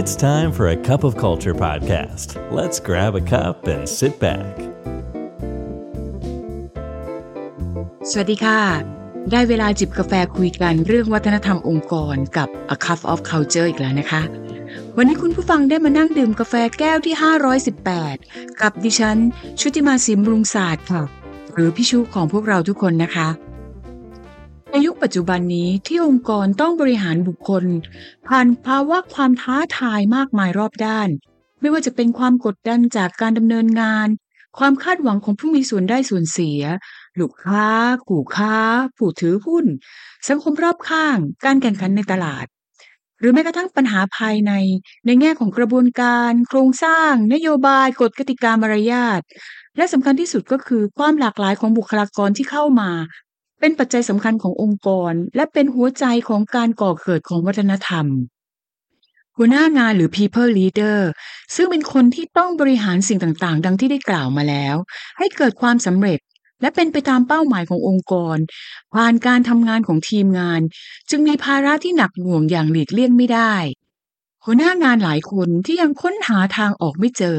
[0.00, 2.28] It's time for a cup of culture podcast.
[2.58, 4.54] Let's grab a cup and sit back.
[8.10, 8.60] สวัสดีค่ะ
[9.30, 14.22] ได้เวลาจิบกาแฟคุยกันเรื่องวัฒนธรรมองค์กรกับ A Cup of Culture อีกแล้วนะคะ
[14.96, 17.14] วันนี้คุณผู้ฟังได้มานั่งดื่มกาแฟแก้วที่
[17.86, 19.18] 518 กับดิฉัน
[19.60, 21.02] ชุติมาสิมรุงศาสตร์ค่ะ
[21.54, 23.28] หรือพี่ชุของพวกเราทุกคนนะคะ
[25.02, 27.64] ปัจจุบันนี้ที่องค์กรต้องบริหารบุคคล
[28.28, 31.08] ผ่านภาวะความท้าทายมากมายรอบด้าน
[31.60, 34.08] ไม่ว่าจะเป็นความกดดันจากการดำเนินงาน
[34.58, 36.60] ความคาดหวังของผู้มีส่วนได้ส่วนเสีย
[37.20, 37.66] ลูกค้า
[38.08, 38.56] ขู่ค้า
[38.96, 39.66] ผู้ถือหุ้น
[40.28, 42.46] สังคมรอบข้าง การแข่งขันในตลาด
[43.20, 44.52] หรือแม้กระทั่งปัญหาภายใน
[45.06, 49.20] ในแง่ของกระบวนการ โครงสร้าง นโยบายกฎกติกามารยาท
[49.76, 52.90] และสำคัญที่สุดก็คือความหลากหลายของบุคลากรที่เข้ามา
[53.60, 58.06] เป็นปัจจัยสำคัญขององค์กร และเป็นหัวใจของการก่อเกิดของวัฒนธรรม
[59.36, 60.98] หัวหน้างานหรือ people leader
[61.54, 64.76] ซึ่งเป็นคนที่ต้องบริหารสิ่งต่างๆ ดังที่ได้กล่าวมาแล้ว
[65.18, 66.18] ให้เกิดความสำเร็จ
[66.60, 68.36] และเป็นไปตามเป้าหมายขององค์กร
[68.94, 70.60] ผ่านการทำงานของทีมงาน
[71.10, 73.54] จึงมีภาระที่หนักหน่วงอย่างหลีกเลี่ยงไม่ได้
[74.44, 77.38] หัวหน้างานหลายคนที่ยังค้นหาทางออกไม่เจอ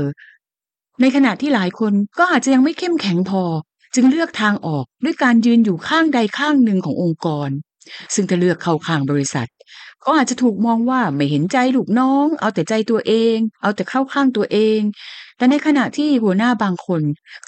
[1.02, 3.44] ในขณะที่หลายคนก็อาจจะยังไม่เข้มแข็งพอ
[3.96, 7.50] จึงเลือกทางออกด้วยการยืนอยู่ข้างใดข้างหนึ่งขององค์กร
[8.14, 9.50] ซึ่งถ้าเลือกเข้าข้างบริษัท
[10.06, 14.80] ก็อาจจะถูกมองว่าไม่เห็นใจลูกน้อง เอาแต่ใจตัวเอง เอาแต่เข้าข้างตัวเอง
[15.38, 17.02] แต่ในขณะที่หัวหน้าบางคน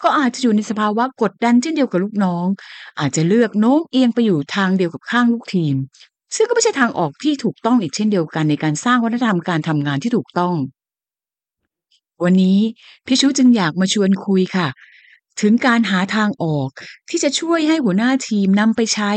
[0.03, 2.45] ก็อาจจะอยู่ในสภาวะกดดันเช่นเดียวกับลูกน้อง
[2.99, 5.75] อาจจะเลือกโน้มเอียงไปอยู่ทางเดียวกับข้างลูกทีม
[6.35, 10.55] ซึ่งก็ไม่ใช่ทางออกที่ถูกต้องอีกเช่นเดียวกันในการสร้างวัฒนธรรมการทำงานที่ถูกต้อง
[12.23, 12.59] วันนี้
[13.05, 14.67] พี่ชูจึงอยากมาชวนคุยค่ะ
[15.41, 16.69] ถึงการหาทางออก
[17.09, 19.11] ที่จะช่วยให้หัวหน้าทีมนำไปใช้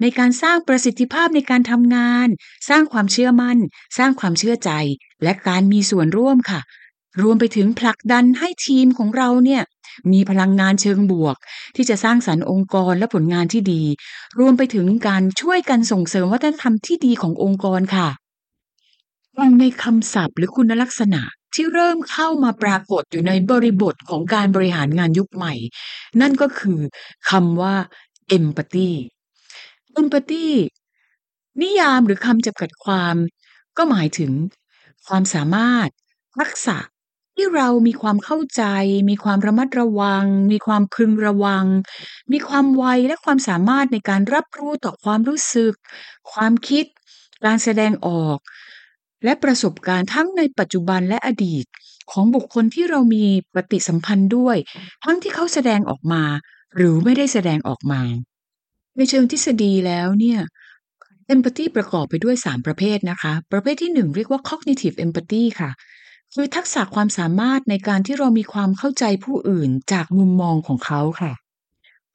[0.00, 2.28] ในการสร้างประสิทธิภาพในการทำงาน
[2.68, 3.58] สร้างความเชื่อมั่น
[3.98, 4.70] สร้างความเชื่อใจ
[5.22, 6.60] และการมีส่วนร่วมค่ะ
[7.22, 9.62] รวมไปถึงผลักดันให้ทีมของเราเนี่ย
[10.12, 11.36] มีพลังงานเชิงบวก
[11.76, 13.82] ที่จะสร้างสรรค์องค์กรและผลงานที่ดี
[14.38, 18.08] รวมไปถึงการช่วยกันส่งเสริมวัฒนธรรมที่ดีขององค์กรค่ะ
[19.60, 21.22] ในคำศัพท์หรือคุณลักษณะ
[21.58, 25.54] ที่เริ่มเข้ามาปรากฏอยู่ในบริบทของการบริหารงานยุคใหม่
[26.20, 26.80] นั่นก็คือ
[27.30, 27.74] คำว่า
[28.36, 28.90] empathy
[30.00, 30.48] empathy
[31.62, 33.14] นิยามหรือคำจำกัดความ
[33.76, 34.32] ก็หมายถึง
[35.08, 35.88] ความสามารถ
[36.38, 36.78] ทักษะ
[37.34, 38.62] ที่เรามีความเข้าใจ
[39.10, 41.66] มีความระมัดระวัง มีความพึงระวัง
[42.32, 45.74] มีความไวและความสามารถในการรับรู้ต่อความรู้สึก
[46.32, 46.84] ความคิด
[47.44, 48.38] การแสดงออก
[49.24, 51.64] และประสบการณ์ทั้งในปัจจุบันและอดีต
[52.10, 53.24] ของบุคคลที่เรามี
[53.54, 54.56] ปฏิสัมพันธ์ด้วย
[55.04, 56.22] ทั้งที่เขาแสดงออกมา
[56.76, 58.00] หรือไม่ได้แสดงออกมา
[58.96, 60.40] ในเชิงทฤษฎีแล้วเนี่ย
[61.34, 65.70] empathy ประกอบไปด้วย 3 ประเภทนะคะ ประเภทที่ 1 เรียกว่า cognitive empathy ค่ะ
[66.34, 71.32] คือทักษะความสามารถในการที่เรามีความเข้าใจผู้อื่นจากมุมมองของเขาค่ะ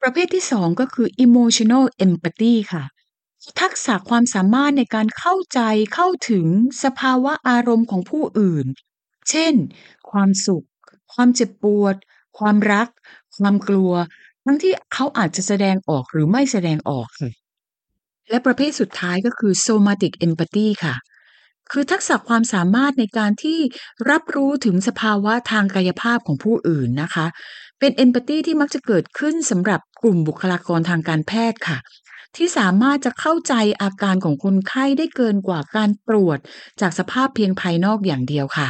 [0.02, 2.84] ประเภทที่ 2 ก็คือ emotional empathy ค่ะ
[3.60, 5.60] ทักษะความสามารถในการเข้าใจ
[5.94, 6.46] เข้าถึง
[6.84, 8.66] สภาวะอารมณ์ของผู้อื่น
[9.30, 9.54] เช่น
[10.10, 10.66] ความสุข
[11.12, 11.94] ความเจ็บปวด
[12.38, 12.88] ความรัก
[13.36, 13.92] ความกลัว
[14.44, 17.32] ทั้งที่เขาอาจจะแสดงออกหรือไม่แสดงออกค่ะ
[18.30, 20.94] และประเภทสุดท้ายก็คือ somatic empathy ค่ะ
[21.72, 23.58] คือทักษะความสามารถในการที่
[24.10, 27.26] รับรู้ถึงสภาวะทางกายภาพของผู้อื่นนะคะ
[27.78, 31.78] เป็น empathy ที่มักจะเกิดขึ้นสำหรับกลุ่มบุคลากรทางการแพทย์ค่ะ
[32.36, 36.38] ที่สามารถจะเข้าใจอาการของคนไข้ได้เกินกว่าการตรวจ
[36.80, 38.68] จากสภาพเพียงภายนอกอย่างเดียวค่ะ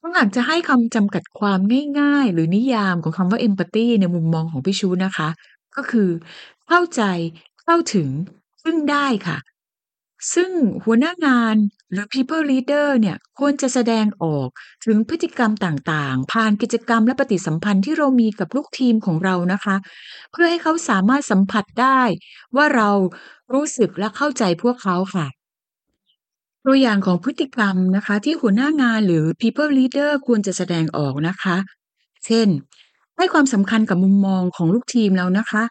[0.00, 1.60] ถ้าหากจะให้คำจำกัดความ
[2.00, 5.28] ง่าย ๆ หรือนิยามของคำว่า empathy ในมุมมองของพี่ชูนะคะ
[5.76, 6.08] ก็คือ
[6.68, 7.02] เข้าใจ
[7.62, 8.08] เข้าถึง
[8.62, 9.36] ซึ่งได้ค่ะ
[10.34, 10.50] ซึ่ง
[10.84, 11.56] หัวหน้างาน
[11.92, 14.48] หรือ people leader เนี่ยควรจะแสดงออก
[14.84, 19.76] ถึงพฤติกรรมต่างๆ ผ่านกิจกรรมและปฏิสัมพันธ์ที่เรามีกับลูกทีมของเรานะคะ
[20.32, 22.00] เพื่อให้เขาสามารถสัมผัสได้
[22.56, 22.90] ว่าเรา
[23.54, 25.26] รู้สึกและเข้าใจพวกเขาค่ะ
[26.64, 31.56] ตัวอย่างของพฤติกรรมนะคะ ที่หัวหน้างานหรือ people leader ควรจะแสดงออกนะคะ
[32.26, 32.48] เช่น
[33.16, 35.62] ให้ความสำคัญกับมุมมองของลูกทีมเรานะคะ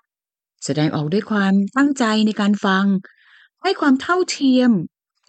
[0.65, 2.85] แสดงออกด้วยความตั้งใจในการฟัง
[3.63, 4.71] ให้ความเท่าเทียม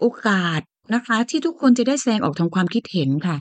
[0.00, 0.60] โอกาส
[0.94, 3.36] นะคะ ที่ทุกคนจะได้แสดงออกทางความคิดเห็นค่ะ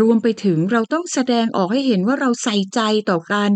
[0.00, 2.80] รวมไปถึงเราต้องแสดงออกให้เห็นว่าเราใส่ใจ
[3.10, 3.50] ต่อการ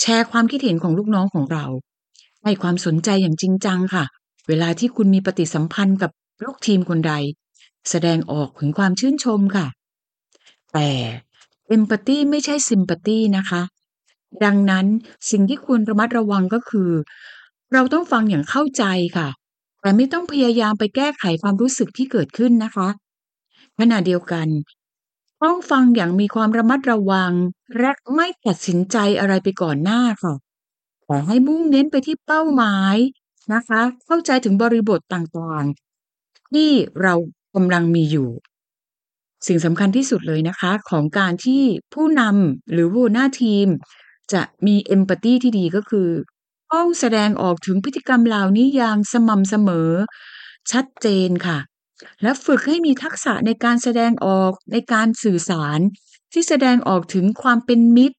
[0.00, 1.64] แชร์ความคิดเห็นของลูกน้องของเรา
[2.44, 4.04] ให้ความสนใจอย่างจริงจังค่ะ
[4.48, 6.10] เวลาที่คุณมีปฏิสัมพันธ์กับ
[6.44, 7.14] ลูกทีมคนใด
[7.90, 9.66] แสดงออกถึงความชื่นชมค่ะ
[10.72, 10.88] แต่
[11.76, 13.62] empathy ไม่ใช่ sympathy นะคะ
[14.44, 14.86] ดังนั้น
[15.30, 16.90] สิ่งที่ควรระมัดระวังก็คือ
[17.72, 18.84] เราต้องฟังอย่างเข้าใจ
[19.16, 19.28] ค่ะ
[19.82, 22.88] แต่ไม่ต้องพยายามไปแก้ไขความรู้สึกที่เกิดขึ้นนะคะ
[23.78, 24.48] ขณะเดียวกัน
[25.42, 27.32] ต้องฟังอย่างมีความระมัดระวัง
[27.78, 30.34] และไม่ตัดสินใจอะไรไปก่อนหน้าค่ะ
[31.06, 32.96] ขอให้มุ่งเน้นไปที่เป้าหมาย
[33.54, 36.70] นะคะ เข้าใจถึงบริบทต่างๆ ที่
[37.02, 37.14] เรา
[37.54, 38.28] กำลังมีอยู่
[39.46, 41.62] สิ่งสำคัญที่สุดเลยนะคะ ของการที่
[41.94, 43.66] ผู้นำหรือหัวหน้าทีม
[44.32, 46.08] จะมีเอมพัตตีที่ดีก็คือ
[46.72, 49.90] ต้องแสดงออกถึงพฤติกรรมเหล่านี้อย่างสม่ำเสมอ
[50.70, 51.58] ชัดเจนค่ะ
[52.22, 55.78] และฝึกให้มีทักษะในการแสดงออกในการสื่อสาร
[56.32, 58.16] ที่แสดงออกถึงความเป็นมิตร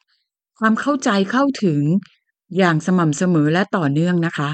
[0.59, 1.81] ความเข้าใจเข้าถึง
[2.57, 4.49] อย่างสม่ำเสมอและต่อเนื่องนะคะ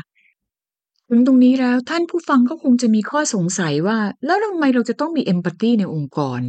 [1.09, 6.39] ถึงตรงนี้แล้วท่านผู้ฟังก็คงจะมีข้อสงสัยว่า แล้วทำไมเราจะต้องมีเอมพัตตีในองค์กร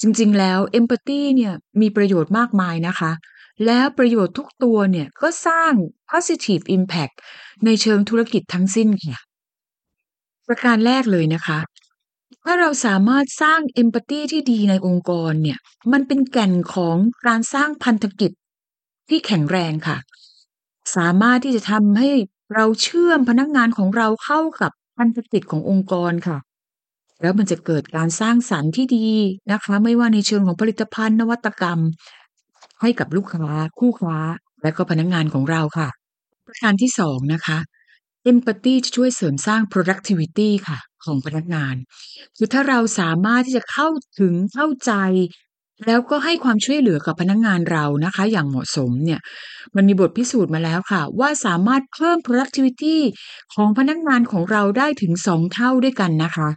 [0.00, 3.12] จริงๆ แล้วเอมพัตตีเนี่ยมีประโยชน์มากมายนะคะ
[3.66, 5.72] แล้วประโยชน์ทุกตัวเนี่ยก็สร้าง
[6.10, 7.14] positive impact
[7.64, 9.18] ในเชิงธุรกิจทั้งสิ้นค่ะ
[10.46, 11.58] ประการแรกเลยนะคะ
[12.44, 15.58] ถ้าเราสามารถสร้างเอมพัตตีที่ดีในองค์กรเนี่ย
[15.92, 16.96] มันเป็นแก่นของ
[17.26, 18.32] การสร้างพันธกิจ
[19.08, 19.98] ที่แข็งแรงค่ะ
[20.96, 22.10] สามารถที่จะทำให้
[22.54, 26.38] เราเชื่อมพนักงานของเราเข้ากับพันธกิจขององค์กรค่ะ
[27.22, 29.08] แล้วมันจะเกิดการสร้างสรรค์ที่ดี
[29.52, 31.80] นะคะ ไม่ว่าในเชิงของผลิตภัณฑ์นวัตกรรม
[32.82, 33.48] ให้กับลูกค้า
[33.78, 34.18] คู่ค้า
[34.62, 35.88] และก็พนักงานของเราค่ะ
[36.46, 37.58] ประการที่สองนะคะ
[38.30, 41.74] empathy จะช่วยเสริมสร้าง productivity ค่ะ ของพนักงาน
[42.36, 43.88] คือถ้าเราสามารถที่จะเข้า
[44.20, 44.92] ถึงเข้าใจ
[45.86, 49.20] แล้วก็ให้ความช่วยเหลือกับพนักงานเรานะคะ อย่างเหมาะสมเนี่ย
[49.76, 52.96] มันมีบทพิสูจน์มาแล้วค่ะ ว่าสามารถเพิ่ม productivity
[53.54, 56.48] ของพนักงานของเราได้ถึง2เท่าด้วยกันนะคะ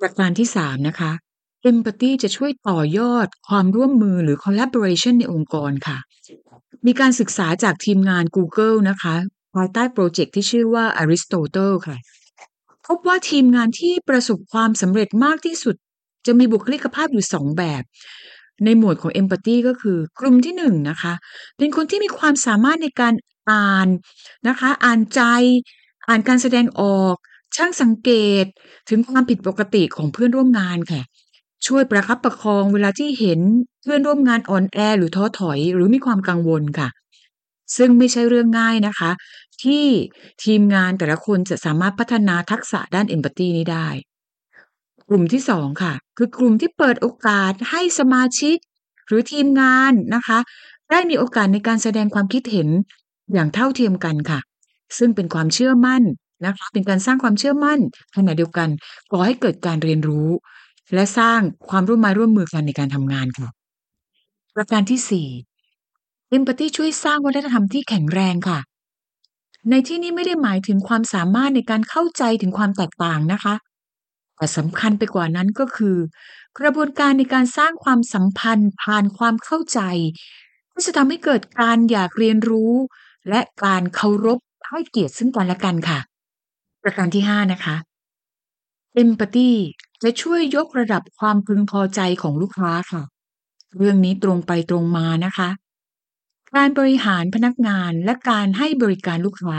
[0.00, 1.12] ประการที่3นะคะ
[1.70, 5.98] empathy จะช่วยต่อยอดความร่วมมือหรือ collaboration ในองค์กรค่ะ
[6.86, 9.14] มีการศึกษาจากทีมงาน Google นะคะ
[9.54, 11.96] ภายใต้โปรเจกต์ที่ชื่อว่า Aristotle ค่ะ
[12.86, 15.74] พบว่าทีมงานที่ประสบความสำเร็จมากที่สุด
[16.26, 17.82] จะมีบุคลิกภาพอยู่2แบบ
[18.64, 21.14] ในหมวดของ empathy ก็คือกลุ่มที่1นะคะ
[21.58, 23.14] เป็นคนที่มีความสามารถในการ
[23.50, 23.88] อ่าน
[24.48, 25.20] นะคะ อ่านใจ
[26.08, 27.16] อ่านการแสดงออก
[27.56, 28.10] ช่างสังเก
[28.42, 28.44] ต
[28.88, 31.02] ถึงความผิดปกติของเพื่อนร่วมงานค่ะ
[31.66, 33.40] ช่วยประคับประคองเวลาที่เห็น
[33.82, 36.88] เพื่อนร่วมงานอ่อนแอหรือท้อถอยหรือมีความกังวลค่ะ
[37.76, 39.10] ซึ่งไม่ใช่เรื่องง่ายนะคะ
[39.62, 39.84] ที่
[40.44, 43.88] ทีมงานแต่ละคนจะสามารถพัฒนาทักษะด้าน empathy นี้ได้
[45.08, 48.56] กลุ่มที่2ค่ะ คือกลุ่มที่เปิดโอกาสให้สมาชิก
[49.06, 50.38] หรือทีมงานนะคะ
[50.90, 52.68] ได้มีโอกาสในการแสดงความคิดเห็น
[53.32, 54.40] อย่างเท่าเทียมกันค่ะ
[54.98, 56.02] ซึ่งเป็นความเชื่อมั่น
[56.46, 57.78] นะคะเป็นการสร้างความเชื่อมั่น
[58.16, 58.68] ขณะเดียวกัน
[59.12, 60.28] ก่อให้เกิดการเรียนรู้
[60.94, 63.48] และสร้างความร่วมไม้ร่วมมือกันในการทำงานค่ะ
[64.54, 65.28] ประการที่สี่
[66.36, 68.58] empathy ช่วยสร้างวัฒนธรรมที่แข็งแรงค่ะ
[69.70, 73.54] ในที่นี้ไม่ได้หมายถึงความสามารถในการเข้าใจถึงความแตกต่างนะคะ
[74.36, 75.96] แต่สำคัญไปกว่านั้นก็คือ
[76.58, 79.80] กระบวนการในการสร้างความสัมพันธ์ผ่านความเข้าใจ
[80.72, 82.72] ที่จะทำให้เกิดการอยากเรียนรู้
[83.28, 84.38] และการเคารพ
[84.68, 85.98] ให้เกียรติซึ่งกันและกันค่ะ
[86.82, 87.76] ประการที่5นะคะ
[89.02, 89.50] empathy
[90.02, 93.02] จะช่วยยกระดับความพึงพอใจของลูกค้าค่ะ
[93.76, 95.48] เรื่องนี้ตรงไปตรงมานะคะ
[96.54, 99.58] การบริหารพนักงานและการให้บริการลูกค้า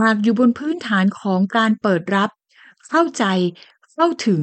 [0.00, 2.30] หากอยู่บนพื้นฐานของการเปิดรับ
[2.90, 3.24] เข้าใจ
[3.92, 4.42] เข้าถึง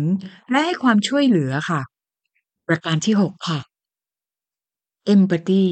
[0.50, 1.82] และให้ความช่วยเหลือค่ะ
[2.68, 3.60] ประการที่ 6 ค่ะ
[5.14, 5.66] empathy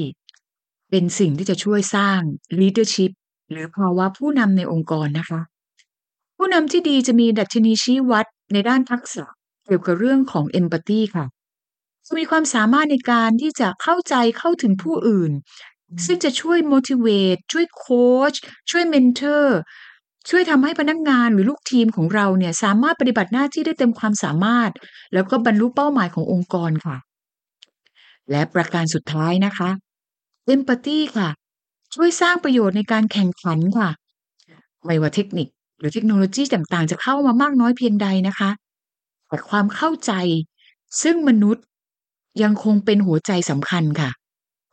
[0.90, 2.20] เป็นสิ่งที่จะช่วยสร้าง
[2.60, 3.12] leadership
[3.50, 5.40] หรือภาวะผู้นำในองค์กรนะคะ
[6.48, 9.24] ผู้นำที่ดีจะมีดัชนีชี้วัดในด้านทักษะ
[9.66, 11.26] เกี่ยวกับเรื่องของ empathy ค่ะ
[12.06, 15.32] จะมีความสามารถในการที่จะเข้าใจเข้าถึงผู้อื่น
[16.06, 18.34] ซึ่งจะช่วย motivate ช่วยโค้ช
[18.70, 19.46] ช่วย mentor
[20.28, 24.70] ช่วยทำให้พนักงานหรือลูกทีมของเราเนี่ยสามารถปฏิบัติหน้าที่ได้เต็มความสามารถ
[25.12, 26.96] แล้วก็บรรลุเป้าหมายขององค์กรค่ะ
[28.30, 29.70] และประการสุดท้ายนะคะ
[30.54, 31.28] empathy ค่ะ
[31.94, 33.90] ช่วยสร้างประโยชน์ในการแข่งขันค่ะ
[34.86, 35.48] ไม่ว่าเทคนิค
[35.78, 38.50] หรือเทคโนโลยีต่างๆ จะเข้ามามากน้อยเพียงใดนะคะ
[39.28, 40.12] แต่ความเข้าใจ
[41.02, 41.64] ซึ่งมนุษย์
[42.42, 44.10] ยังคงเป็นหัวใจสำคัญค่ะ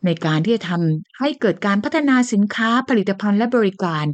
[0.05, 4.05] ในการที่จะทำให้เกิดการพัฒนาสินค้าผลิตภัณฑ์และบริการ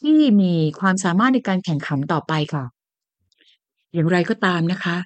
[0.00, 2.64] ที่มีความสามารถในการแข่งขันต่อไปค่ะ
[3.92, 4.96] อย่างไรก็ตามนะคะ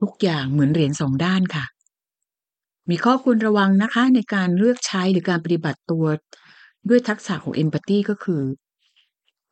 [0.00, 1.64] ทุกอย่างเหมือนเหรียญสองด้านค่ะ
[2.90, 6.04] มีข้อควรระวังนะคะ ในการเลือกใช้หรือการปฏิบัติตัว
[6.88, 8.42] ด้วยทักษะของ empathy ก็คือ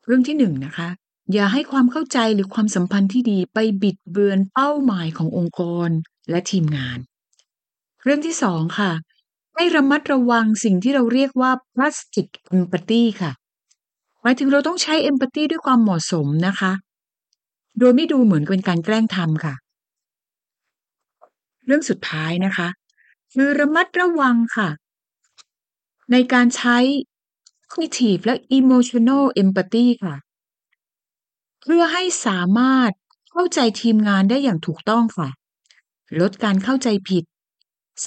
[0.05, 0.89] เรื่องที่หนึ่งนะคะ
[1.33, 5.89] อย่าให้ความเข้าใจหรือความสัมพันธ์ที่ดีไปบิดเบือนเป้าหมายขององค์กร
[6.29, 6.99] และทีมงาน
[8.03, 8.91] เรื่องที่สองค่ะ
[9.55, 13.31] ให้ระมัดระวังสิ่งที่เราเรียกว่า plastic empathy ค่ะ
[14.21, 16.71] หมายถึงเราต้องใช้ empathy ด้วยความเหมาะสมนะคะ
[17.79, 19.55] โดยไม่ดูเหมือนเป็นการแกล้งทำค่ะ
[21.65, 22.67] เรื่องสุดท้ายนะคะ
[23.33, 24.69] คือระมัดระวังค่ะ
[26.11, 26.77] ในการใช้
[27.73, 30.15] cognitive และ emotional empathy ค่ะ
[31.61, 32.91] เพื่อให้สามารถ
[33.31, 35.29] เข้าใจทีมงานได้อย่างถูกต้องค่ะ
[36.19, 37.23] ลดการเข้าใจผิด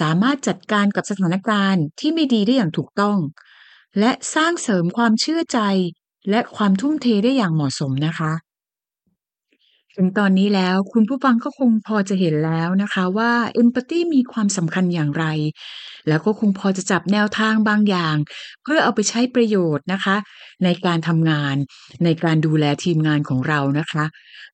[0.01, 3.19] สามารถจัดการกับสถานการณ์ที่ไม่ดีได้อย่างถูกต้อง
[3.99, 5.61] และสร้างเสริมความเชื่อใจ
[6.31, 8.33] และความทุ่มเทได้อย่างเหมาะสมนะคะ
[9.99, 15.25] ถึงตอนนี้แล้วคุณผู้ฟังก็คงพอจะเห็นแล้วนะคะว่า empathy มีความสำคัญอย่างไร
[16.09, 18.17] แล้วก็คงพอจะจับแนวทางบางอย่าง
[18.63, 20.17] เพื่อเอาไปใช้ประโยชน์นะคะ
[20.65, 21.57] ในการทำงาน
[22.05, 24.05] ในการดูแลทีมงานของเรานะคะ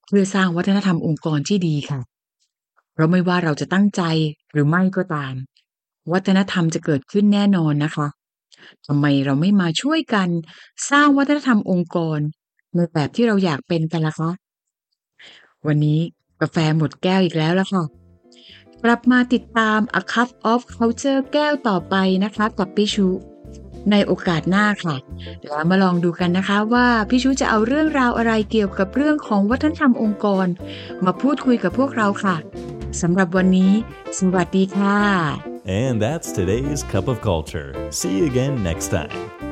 [0.07, 2.01] เพื่อสร้างวัฒนธรรมองค์กรที่ดีค่ะ
[2.93, 4.03] เพราะไม่ว่าเราจะตั้งใจ
[4.53, 5.35] หรือไม่ก็ตาม
[6.13, 8.09] วัฒนธรรมจะเกิดขึ้นแน่นอนนะคะ
[8.87, 10.29] ทำไมเราไม่มาช่วยกัน
[10.91, 12.19] สร้างวัฒนธรรมองค์กร
[12.75, 14.31] ในแบบที่เราอยากเป็นกันล่ะคะ
[15.67, 16.01] วันนี้
[16.41, 17.83] กาแฟหมดแก้วอีกแล้วล่ะค่ะ
[18.85, 21.95] กลับมาติดตาม A Cup of Culture แก้วต่อไป
[22.25, 23.07] นะคะกับพี่ชู
[23.91, 24.97] ในโอกาสหน้าค่ะ
[25.43, 30.47] แล้วมาลองดูกันนะคะว่าพี่ชูจะเอาเรื่องราวอะไรเกี่ยวกับเรื่องของวัฒนธรรมองค์กร
[31.05, 32.37] มาพูดคุยกับพวกเราค่ะ
[33.01, 33.73] สำหรับวันนี้
[34.19, 34.99] สวัสดีค่ะ
[35.83, 37.69] And that's today's Cup of Culture.
[37.99, 39.44] See you again next time.